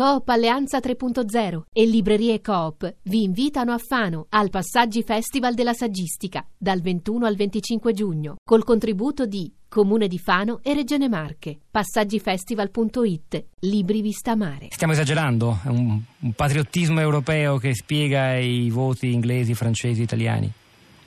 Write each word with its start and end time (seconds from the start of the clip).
Coop 0.00 0.30
Alleanza 0.30 0.78
3.0 0.78 1.64
e 1.70 1.84
Librerie 1.84 2.40
Coop 2.40 2.90
vi 3.02 3.22
invitano 3.22 3.72
a 3.72 3.76
Fano 3.76 4.28
al 4.30 4.48
Passaggi 4.48 5.02
Festival 5.02 5.52
della 5.52 5.74
Saggistica 5.74 6.42
dal 6.56 6.80
21 6.80 7.26
al 7.26 7.36
25 7.36 7.92
giugno 7.92 8.36
col 8.42 8.64
contributo 8.64 9.26
di 9.26 9.52
Comune 9.68 10.08
di 10.08 10.18
Fano 10.18 10.60
e 10.62 10.72
Regione 10.72 11.06
Marche. 11.10 11.58
Passaggifestival.it 11.70 13.44
Libri 13.58 14.00
Vista 14.00 14.34
Mare. 14.36 14.68
Stiamo 14.70 14.94
esagerando? 14.94 15.58
È 15.62 15.68
un, 15.68 16.00
un 16.20 16.32
patriottismo 16.32 16.98
europeo 16.98 17.58
che 17.58 17.74
spiega 17.74 18.38
i 18.38 18.70
voti 18.70 19.12
inglesi, 19.12 19.52
francesi, 19.52 20.00
italiani? 20.00 20.50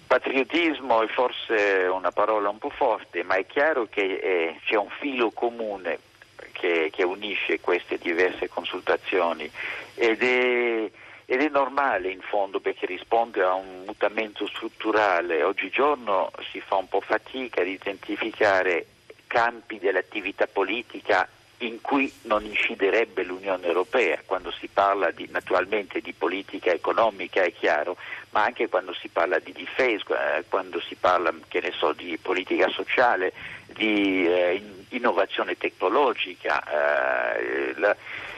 Patriottismo 0.06 1.02
è 1.02 1.08
forse 1.08 1.88
una 1.92 2.12
parola 2.12 2.50
un 2.50 2.60
po' 2.60 2.70
forte, 2.70 3.24
ma 3.24 3.38
è 3.38 3.48
chiaro 3.48 3.88
che 3.90 4.04
eh, 4.04 4.60
c'è 4.64 4.78
un 4.78 4.90
filo 5.00 5.32
comune 5.32 5.98
che, 6.64 6.90
che 6.94 7.04
unisce 7.04 7.60
queste 7.60 7.98
diverse 7.98 8.48
consultazioni 8.48 9.52
ed 9.96 10.24
è, 10.24 10.90
ed 11.26 11.42
è, 11.42 11.50
normale 11.50 12.10
in 12.10 12.22
fondo 12.22 12.62
perché 12.62 12.86
risponde 12.86 13.44
a 13.44 13.54
un 13.54 13.84
mutamento 13.86 14.48
strutturale. 14.48 15.44
Oggigiorno 15.44 16.32
si 16.52 16.62
fa 16.62 16.76
un 16.78 16.88
po' 16.88 17.02
fatica 17.02 17.60
ad 17.60 17.68
identificare 17.68 18.86
campi 19.28 19.78
dell'attività 19.78 20.48
politica 20.48 21.28
in 21.66 21.82
cui 21.82 22.12
non 22.24 22.46
inciderebbe 22.46 23.24
l'Unione 23.24 23.66
Europea, 23.66 24.20
quando 24.26 24.52
si 24.52 24.68
parla 24.68 25.12
di, 25.12 25.28
naturalmente 25.32 26.02
di 26.02 26.14
politica 26.14 26.72
economica 26.72 27.44
è 27.44 27.54
chiaro, 27.54 27.98
ma 28.32 28.44
anche 28.44 28.68
quando 28.68 28.94
si 28.94 29.08
parla 29.08 29.40
di 29.40 29.54
difesa, 29.54 30.38
eh, 30.38 30.44
quando 30.50 30.82
si 30.82 30.96
parla 30.96 31.34
so, 31.78 31.94
di 31.94 32.18
politica 32.22 32.68
sociale, 32.70 33.34
di 33.68 34.26
eh, 34.28 34.62
innovazione 34.90 35.58
tecnologica, 35.58 36.62
eh, 37.38 37.74
la, 37.78 37.96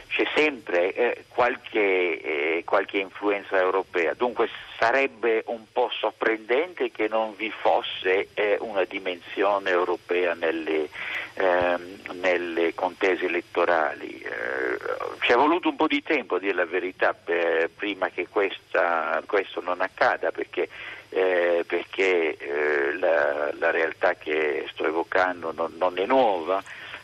c'è 0.08 0.26
sempre 0.34 0.94
eh, 0.94 1.24
qualche, 1.28 2.22
eh, 2.22 2.64
qualche, 2.64 3.00
influenza 3.00 3.60
europea, 3.60 4.14
dunque 4.14 4.48
sarebbe 4.80 5.44
un 5.48 5.66
po' 5.72 5.90
sorprendente 5.92 6.90
che 6.92 7.08
non 7.10 7.36
vi 7.36 7.52
fosse 7.52 8.30
eh, 8.34 8.58
una 8.62 8.86
dimensione 8.86 9.72
europea 9.72 10.34
nelle, 10.34 10.90
ehm, 11.36 12.20
nelle 12.20 12.74
contese 12.74 13.26
elettorali. 13.26 14.20
Eh, 14.20 14.78
ci 15.22 15.32
è 15.32 15.36
voluto 15.36 15.70
un 15.70 15.76
po' 15.76 15.88
di 15.88 16.04
tempo, 16.04 16.36
a 16.36 16.40
dire 16.40 16.54
la 16.54 16.66
verità, 16.66 17.14
per, 17.14 17.70
prima 17.70 18.10
che 18.10 18.28
questa, 18.28 19.22
questo 19.26 19.62
non 19.62 19.82
accada, 19.82 20.32
perché 20.32 20.68
eh, 21.10 21.64
perché 21.66 22.36
eh, 22.36 22.98
la, 22.98 23.50
la, 23.58 23.72
realtà 23.72 24.16
che 24.16 24.66
sto 24.74 24.86
evocando 24.86 25.54
non, 25.54 25.74
non 25.78 25.98
è 25.98 26.06
nuova, 26.06 26.62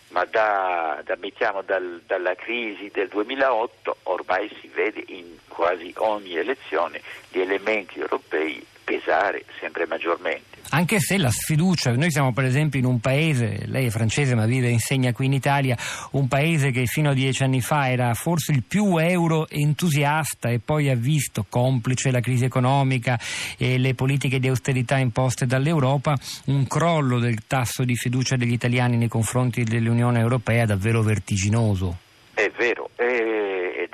ma 0.10 0.26
da, 0.26 1.02
da 1.06 1.16
mettiamo 1.18 1.62
dal, 1.62 2.02
dalla 2.06 2.36
crisi 2.36 2.90
del 2.92 3.08
2008 3.08 3.98
ormai 4.04 4.54
si 4.60 4.68
vede 4.68 5.04
in 5.08 5.38
quasi 5.48 5.94
ogni 5.98 6.36
elezione 6.36 7.02
gli 7.30 7.40
elementi 7.40 8.00
europei 8.00 8.66
pesare 9.12 9.44
sempre 9.60 9.86
maggiormente. 9.86 10.60
Anche 10.70 11.00
se 11.00 11.18
la 11.18 11.30
sfiducia, 11.30 11.92
noi 11.92 12.12
siamo 12.12 12.32
per 12.32 12.46
esempio 12.46 12.80
in 12.80 12.86
un 12.86 13.02
paese, 13.02 13.64
lei 13.66 13.88
è 13.88 13.90
francese 13.90 14.36
ma 14.36 14.46
vive 14.46 14.68
e 14.68 14.72
insegna 14.72 15.12
qui 15.12 15.26
in 15.26 15.34
Italia, 15.34 15.76
un 16.12 16.30
paese 16.30 16.72
che 16.72 16.86
fino 16.86 17.10
a 17.10 17.14
dieci 17.14 17.44
anni 17.44 17.60
fa 17.60 17.90
era 17.90 18.14
forse 18.14 18.54
il 18.54 18.64
più 18.66 18.96
euro 18.98 19.50
entusiasta 19.50 20.50
e 20.50 20.60
poi 20.64 20.90
ha 20.90 20.96
visto, 20.96 21.46
complice 21.50 22.10
la 22.10 22.22
crisi 22.22 22.46
economica 22.46 23.20
e 23.58 23.78
le 23.78 23.94
politiche 23.96 24.40
di 24.40 24.48
austerità 24.48 24.98
imposte 24.98 25.46
dall'Europa, 25.46 26.16
un 26.46 26.66
crollo 26.68 27.20
del 27.20 27.46
tasso 27.46 27.84
di 27.84 27.96
fiducia 27.96 28.38
degli 28.38 28.54
italiani 28.54 28.96
nei 28.96 29.10
confronti 29.10 29.64
dell'Unione 29.64 30.22
Europea 30.22 30.66
davvero 30.66 31.02
vertiginoso. 31.02 31.98
È 32.34 32.50
vero, 32.58 32.90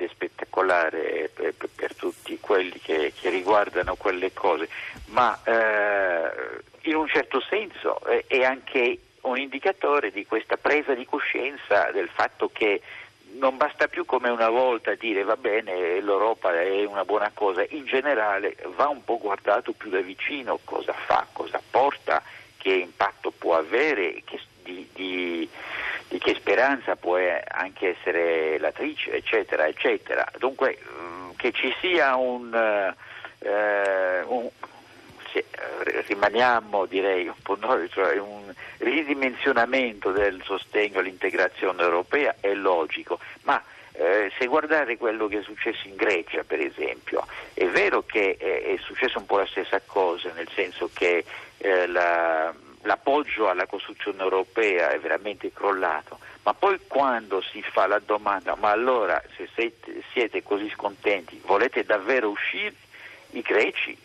ed 0.04 0.10
spettacolare 0.12 1.30
per, 1.34 1.54
per 1.76 1.96
tutti 1.96 2.38
quelli 2.40 2.80
che, 2.80 3.14
che, 3.20 3.30
riguardano 3.30 3.96
quelle 3.96 4.34
cose, 4.34 4.70
ma 5.08 5.40
eh, 5.44 6.62
in 6.82 6.96
un 6.96 7.08
certo 7.08 7.42
senso 7.42 8.06
eh, 8.08 8.26
è 8.28 8.44
anche 8.44 9.00
un 9.22 9.38
indicatore 9.38 10.12
di 10.12 10.26
questa 10.26 10.58
presa 10.58 10.94
di 10.94 11.06
coscienza 11.06 11.90
del 11.92 12.10
fatto 12.14 12.50
che 12.52 12.82
non 13.34 13.58
basta 13.58 13.88
più 13.88 14.06
come 14.06 14.30
una 14.30 14.50
volta 14.50 14.96
dire 14.96 15.24
va 15.24 15.36
bene 15.36 16.00
l'Europa 16.00 16.54
è 16.54 16.86
una 16.86 17.04
buona 17.04 17.32
cosa, 17.34 17.66
in 17.70 17.86
generale 17.86 18.56
va 18.76 18.88
un 18.88 19.04
po' 19.04 19.18
guardato 19.18 19.74
più 19.74 19.90
da 19.90 20.00
vicino 20.00 20.60
cosa 20.64 20.94
fa, 20.94 21.28
cosa 21.34 21.62
porta, 21.70 22.24
che 22.58 22.74
impatto 22.74 23.32
può 23.32 23.56
avere 23.56 24.22
che, 24.26 24.40
di, 24.64 24.88
di, 24.94 25.50
di, 26.08 26.18
che 26.20 26.36
speranza 26.36 26.96
può 26.96 27.18
anche 27.48 27.98
essere 27.98 28.58
latrice, 28.60 29.12
eccetera, 29.12 29.68
eccetera. 29.68 30.26
Dunque 30.38 30.80
mm, 30.80 31.30
che 31.36 31.52
ci 31.52 31.74
sia 31.80 32.16
un, 32.16 32.54
eh, 33.40 34.24
un 34.26 34.50
eh, 35.34 36.04
rimaniamo 36.08 36.86
direi 36.86 37.28
un 37.28 37.90
cioè 37.92 38.18
un 38.18 38.54
ridimensionamento 38.78 40.12
del 40.12 40.42
sostegno 40.44 41.00
all'integrazione 41.00 41.82
europea 41.82 42.36
è 42.40 42.54
logico, 42.54 43.20
ma 43.44 43.62
eh, 43.92 44.32
se 44.38 44.46
guardate 44.46 44.98
quello 44.98 45.28
che 45.28 45.40
è 45.40 45.44
successo 45.44 45.88
in 45.88 45.96
Grecia, 45.96 46.44
per 46.44 46.60
esempio, 46.60 47.26
è 47.54 47.66
vero 47.66 48.04
che 48.04 48.38
è, 48.40 48.74
è 48.74 48.78
successa 48.80 49.18
un 49.18 49.26
po' 49.26 49.38
la 49.38 49.48
stessa 49.48 49.82
cosa, 49.86 50.32
nel 50.34 50.50
senso 50.54 50.90
che 50.94 51.26
eh, 51.58 51.88
la, 51.88 52.54
l'appoggio 52.82 53.50
alla 53.50 53.66
costruzione 53.66 54.22
europea 54.22 54.92
è 54.92 55.00
veramente 55.00 55.52
crollato, 55.52 56.20
ma 56.44 56.54
poi 56.54 56.80
quando 56.88 57.42
si 57.42 57.62
fa 57.62 57.88
la 57.88 58.00
domanda, 58.00 58.56
ma 58.56 58.72
allora 58.72 59.22
se 59.36 59.50
siete, 59.54 60.04
siete 60.14 60.44
così 60.44 60.70
scontenti, 60.70 61.42
volete 61.46 61.84
davvero 61.84 62.30
uscire? 62.30 62.74
I 63.32 63.42
greci 63.42 63.98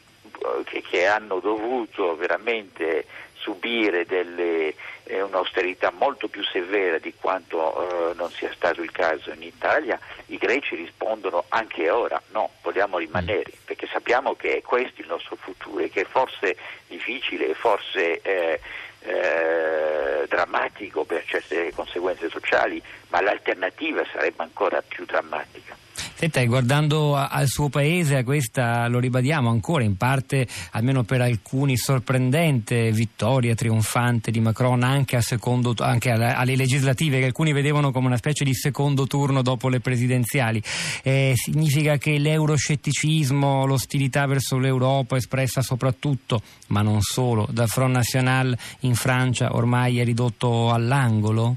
che, 0.65 0.83
che 0.83 1.07
hanno 1.07 1.39
dovuto 1.39 2.17
veramente 2.17 3.07
subire 3.35 4.07
delle, 4.07 4.75
eh, 5.05 5.21
un'austerità 5.21 5.91
molto 5.91 6.29
più 6.29 6.43
severa 6.45 6.99
di 6.99 7.13
quanto 7.15 8.11
eh, 8.11 8.15
non 8.15 8.31
sia 8.31 8.53
stato 8.55 8.83
il 8.83 8.91
caso 8.93 9.33
in 9.33 9.43
Italia, 9.43 9.99
i 10.27 10.39
greci 10.39 10.77
rispondono 10.77 11.45
anche 11.49 11.91
ora 11.91 12.21
no, 12.31 12.51
vogliamo 12.63 12.99
rimanere. 12.99 13.53
Perché 13.83 13.87
sappiamo 13.93 14.35
che 14.35 14.59
è 14.59 14.63
questo 14.63 15.01
il 15.01 15.09
nostro 15.09 15.37
futuro 15.37 15.81
e 15.81 15.91
che 15.91 16.03
è 16.03 16.05
forse 16.05 16.57
difficile 16.87 17.53
forse 17.55 18.21
eh, 18.21 18.61
eh, 19.01 20.27
drammatico 20.29 21.05
per 21.05 21.25
certe 21.27 21.73
conseguenze 21.75 22.29
sociali, 22.31 22.81
ma 23.09 23.21
l'alternativa 23.21 24.05
sarebbe 24.13 24.45
ancora 24.45 24.81
più 24.83 25.05
drammatica. 25.05 25.77
Senta, 26.23 26.45
guardando 26.45 27.17
al 27.17 27.49
suo 27.49 27.69
paese, 27.69 28.15
a 28.15 28.23
questa, 28.23 28.87
lo 28.87 29.01
ribadiamo 29.01 29.51
ancora, 29.51 29.83
in 29.83 29.97
parte, 29.97 30.47
almeno 30.71 31.03
per 31.03 31.21
alcuni, 31.21 31.77
sorprendente 31.77 32.93
vittoria 32.93 33.57
trionfante 33.57 34.31
di 34.31 34.39
Macron 34.39 34.85
anche, 34.85 35.21
secondo, 35.21 35.75
anche 35.81 36.13
alle, 36.13 36.33
alle, 36.33 36.55
legislative, 36.55 37.19
che 37.19 37.25
alcuni 37.25 37.53
vedevano 37.53 37.91
come 37.91 38.07
una 38.07 38.19
specie 38.19 38.45
di 38.45 38.55
secondo 38.55 39.09
turno 39.09 39.43
dopo 39.43 39.69
le 39.69 39.81
presidenziali. 39.81 40.63
Eh, 41.03 41.33
significa 41.35 41.97
che 41.97 42.17
l'euroscetticismo, 42.19 43.67
l'ostilità 43.67 44.25
verso 44.27 44.59
l'Europa 44.59 45.17
espressa 45.17 45.61
soprattutto, 45.61 46.41
ma 46.69 46.83
non 46.83 47.01
solo, 47.01 47.49
dal 47.51 47.67
Front 47.67 47.95
National 47.97 48.57
in 48.83 48.95
Francia 48.95 49.57
ormai 49.57 49.99
è 49.99 50.05
ridotto 50.05 50.71
all'angolo? 50.71 51.57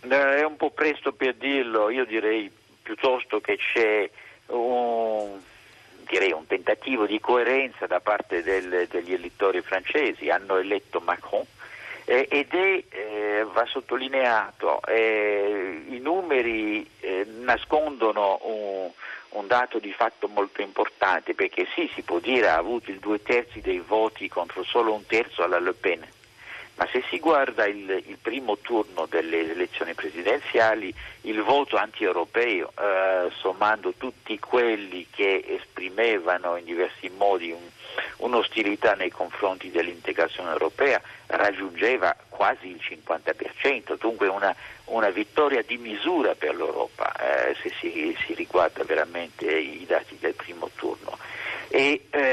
Eh, 0.00 0.38
è 0.40 0.44
un 0.46 0.56
po' 0.56 0.70
presto 0.70 1.12
per 1.12 1.34
dirlo, 1.36 1.90
io 1.90 2.06
direi 2.06 2.50
piuttosto 2.86 3.40
che 3.40 3.56
c'è 3.56 4.08
un, 4.46 5.40
direi, 6.08 6.30
un 6.30 6.46
tentativo 6.46 7.04
di 7.04 7.18
coerenza 7.18 7.88
da 7.88 7.98
parte 7.98 8.44
del, 8.44 8.86
degli 8.88 9.12
elettori 9.12 9.60
francesi, 9.60 10.30
hanno 10.30 10.56
eletto 10.56 11.00
Macron 11.00 11.44
eh, 12.04 12.28
ed 12.30 12.54
è, 12.54 12.84
eh, 12.88 13.46
va 13.52 13.66
sottolineato, 13.66 14.80
eh, 14.86 15.82
i 15.88 15.98
numeri 15.98 16.88
eh, 17.00 17.26
nascondono 17.40 18.38
un, 18.42 18.90
un, 19.30 19.46
dato 19.48 19.80
di 19.80 19.92
fatto 19.92 20.28
molto 20.28 20.62
importante 20.62 21.34
perché 21.34 21.66
sì, 21.74 21.90
si 21.92 22.02
può 22.02 22.20
dire 22.20 22.50
ha 22.50 22.56
avuto 22.56 22.92
il 22.92 23.00
due 23.00 23.20
terzi 23.20 23.60
dei 23.60 23.80
voti 23.80 24.28
contro 24.28 24.62
solo 24.62 24.94
un 24.94 25.04
terzo 25.06 25.42
alla 25.42 25.58
Le 25.58 25.72
Pen, 25.72 26.06
ma 26.76 26.86
se 26.92 27.02
si 27.08 27.18
guarda 27.18 27.66
il, 27.66 28.02
il, 28.06 28.18
primo 28.20 28.58
turno 28.58 29.06
delle 29.06 29.50
elezioni 29.50 29.94
presidenziali, 29.94 30.94
il 31.22 31.42
voto 31.42 31.76
anti-europeo, 31.76 32.72
eh, 32.78 33.30
sommando 33.38 33.94
tutti 33.96 34.38
quelli 34.38 35.06
che 35.10 35.42
esprimevano 35.46 36.56
in 36.56 36.64
diversi 36.64 37.10
modi 37.16 37.50
un, 37.50 37.62
un'ostilità 38.18 38.94
nei 38.94 39.10
confronti 39.10 39.70
dell'integrazione 39.70 40.50
europea, 40.50 41.00
raggiungeva 41.28 42.14
quasi 42.28 42.68
il 42.68 42.80
50%, 42.82 43.96
dunque 43.98 44.28
una, 44.28 44.54
una 44.86 45.08
vittoria 45.08 45.62
di 45.62 45.78
misura 45.78 46.34
per 46.34 46.54
l'Europa, 46.54 47.12
eh, 47.14 47.56
se 47.62 47.72
si, 47.80 48.14
si, 48.26 48.34
riguarda 48.34 48.84
veramente 48.84 49.46
i 49.50 49.84
dati 49.86 50.18
del 50.20 50.34
primo 50.34 50.70
turno. 50.74 51.16
E, 51.68 52.06
eh, 52.10 52.25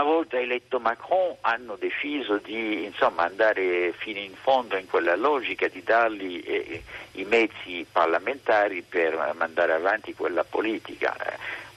una 0.00 0.10
volta 0.10 0.38
eletto 0.38 0.80
Macron 0.80 1.36
hanno 1.42 1.76
deciso 1.76 2.38
di 2.38 2.84
insomma, 2.84 3.24
andare 3.24 3.92
fino 3.92 4.18
in 4.18 4.34
fondo 4.34 4.78
in 4.78 4.88
quella 4.88 5.14
logica 5.14 5.68
di 5.68 5.82
dargli 5.82 6.42
eh, 6.44 6.82
i 7.12 7.24
mezzi 7.24 7.86
parlamentari 7.90 8.82
per 8.82 9.34
mandare 9.36 9.72
avanti 9.72 10.14
quella 10.14 10.42
politica. 10.42 11.14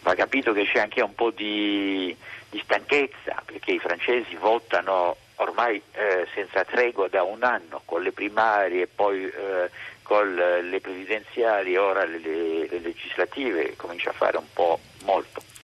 Va 0.03 0.15
capito 0.15 0.53
che 0.53 0.63
c'è 0.63 0.79
anche 0.79 1.01
un 1.01 1.13
po' 1.13 1.31
di, 1.31 2.15
di 2.49 2.61
stanchezza 2.63 3.41
perché 3.45 3.73
i 3.73 3.79
francesi 3.79 4.35
votano 4.35 5.17
ormai 5.35 5.81
eh, 5.91 6.25
senza 6.33 6.63
tregua 6.63 7.09
da 7.09 7.23
un 7.23 7.43
anno 7.43 7.81
con 7.83 8.01
le 8.03 8.13
primarie 8.13 8.87
poi 8.87 9.25
eh, 9.25 9.69
con 10.01 10.33
le 10.33 10.79
presidenziali, 10.79 11.75
ora 11.75 12.05
le, 12.05 12.19
le 12.19 12.79
legislative, 12.79 13.75
comincia 13.75 14.11
a 14.11 14.13
fare 14.13 14.37
un 14.37 14.47
po' 14.53 14.79